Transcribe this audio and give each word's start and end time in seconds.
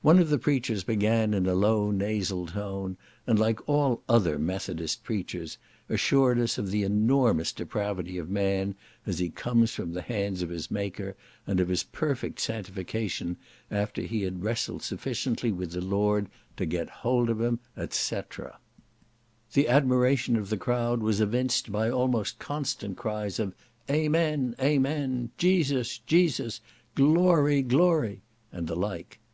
One 0.00 0.18
of 0.18 0.30
the 0.30 0.38
preachers 0.38 0.82
began 0.82 1.34
in 1.34 1.44
a 1.46 1.52
low 1.54 1.90
nasal 1.90 2.46
tone, 2.46 2.96
and, 3.26 3.38
like 3.38 3.60
all 3.68 4.02
other 4.08 4.38
Methodist 4.38 5.04
preachers, 5.04 5.58
assured 5.90 6.38
us 6.38 6.56
of 6.56 6.70
the 6.70 6.84
enormous 6.84 7.52
depravity 7.52 8.16
of 8.16 8.30
man 8.30 8.74
as 9.04 9.18
he 9.18 9.28
comes 9.28 9.70
from 9.74 9.92
the 9.92 10.00
hands 10.00 10.40
of 10.40 10.48
his 10.48 10.70
Maker, 10.70 11.16
and 11.46 11.60
of 11.60 11.68
his 11.68 11.82
perfect 11.82 12.40
sanctification 12.40 13.36
after 13.70 14.00
he 14.00 14.22
had 14.22 14.42
wrestled 14.42 14.82
sufficiently 14.82 15.52
with 15.52 15.72
the 15.72 15.82
Lord 15.82 16.30
to 16.56 16.64
get 16.64 16.88
hold 16.88 17.28
of 17.28 17.38
him, 17.38 17.60
et 17.76 17.92
cetera. 17.92 18.58
The 19.52 19.68
admiration 19.68 20.36
of 20.36 20.48
the 20.48 20.56
crowd 20.56 21.02
was 21.02 21.20
evinced 21.20 21.70
by 21.70 21.90
almost 21.90 22.38
constant 22.38 22.96
cries 22.96 23.38
of 23.38 23.54
"Amen! 23.90 24.56
Amen!" 24.62 25.28
"Jesus! 25.36 25.98
Jesus!" 25.98 26.62
"Glory! 26.94 27.60
Glory!" 27.60 28.22
and 28.50 28.66
the 28.66 28.76
like. 28.76 29.18